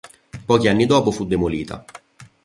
[0.49, 1.85] Pochi anni dopo fu demolita.